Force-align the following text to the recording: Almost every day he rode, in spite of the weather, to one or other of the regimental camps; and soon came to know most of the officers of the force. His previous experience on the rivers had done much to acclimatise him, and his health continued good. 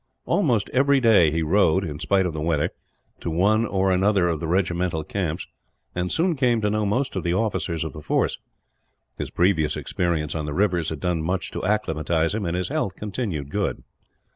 Almost 0.25 0.71
every 0.73 0.99
day 0.99 1.29
he 1.29 1.43
rode, 1.43 1.83
in 1.83 1.99
spite 1.99 2.25
of 2.25 2.33
the 2.33 2.41
weather, 2.41 2.71
to 3.19 3.29
one 3.29 3.67
or 3.67 3.91
other 3.91 4.29
of 4.29 4.39
the 4.39 4.47
regimental 4.47 5.03
camps; 5.03 5.45
and 5.93 6.11
soon 6.11 6.35
came 6.35 6.59
to 6.61 6.71
know 6.71 6.87
most 6.87 7.15
of 7.15 7.21
the 7.21 7.35
officers 7.35 7.83
of 7.83 7.93
the 7.93 8.01
force. 8.01 8.39
His 9.19 9.29
previous 9.29 9.77
experience 9.77 10.33
on 10.33 10.45
the 10.45 10.55
rivers 10.55 10.89
had 10.89 11.01
done 11.01 11.21
much 11.21 11.51
to 11.51 11.63
acclimatise 11.63 12.33
him, 12.33 12.47
and 12.47 12.57
his 12.57 12.69
health 12.69 12.95
continued 12.95 13.51
good. 13.51 13.83